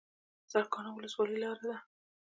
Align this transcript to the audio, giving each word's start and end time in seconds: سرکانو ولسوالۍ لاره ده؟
سرکانو 0.51 0.89
ولسوالۍ 0.97 1.37
لاره 1.41 1.63
ده؟ 1.69 1.75